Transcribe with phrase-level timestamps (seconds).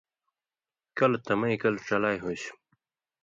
[0.97, 2.53] کلہۡ تمَیں کلہۡ ڇلائ ہُوئسیۡ